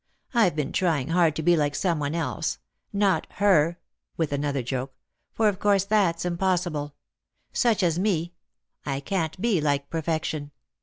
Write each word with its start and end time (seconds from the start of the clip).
I've 0.33 0.55
been 0.55 0.71
trying 0.71 1.09
hard 1.09 1.35
to 1.35 1.43
be 1.43 1.55
like 1.55 1.75
some 1.75 1.99
one 1.99 2.15
else. 2.15 2.57
Not 2.91 3.27
her 3.33 3.77
I" 3.77 3.83
with 4.17 4.33
another 4.33 4.63
jerk;" 4.63 4.89
for 5.35 5.47
of 5.47 5.59
course 5.59 5.85
that's 5.85 6.25
impossible. 6.25 6.95
Such 7.53 7.83
as 7.83 7.99
me— 7.99 8.33
I— 8.83 8.99
can't 8.99 9.39
be 9.39 9.61
like 9.61 9.91
perfection. 9.91 10.49